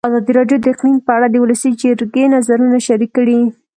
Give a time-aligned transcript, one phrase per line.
[0.09, 3.39] ازادي راډیو د اقلیم په اړه د ولسي جرګې نظرونه شریک کړي.